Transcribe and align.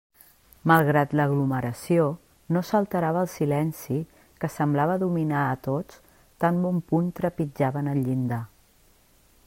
Malgrat 0.69 1.11
l'aglomeració, 1.19 2.07
no 2.55 2.63
s'alterava 2.69 3.21
el 3.25 3.29
silenci 3.33 3.99
que 4.43 4.49
semblava 4.55 4.97
dominar 5.05 5.43
a 5.51 5.59
tots 5.69 6.01
tan 6.45 6.61
bon 6.65 6.81
punt 6.93 7.15
trepitjaven 7.21 7.93
el 7.95 8.03
llindar. 8.09 8.43